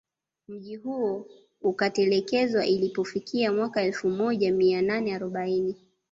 Mji 0.47 0.75
huo 0.75 1.27
ukatelekezwa 1.61 2.65
ilipofika 2.65 3.51
mwaka 3.53 3.81
elfu 3.81 4.09
moja 4.09 4.51
mia 4.51 4.81
nane 4.81 5.15
arobaini 5.15 5.75